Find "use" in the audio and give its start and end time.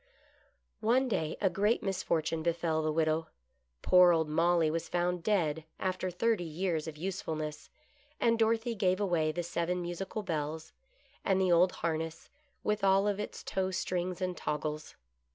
6.97-7.21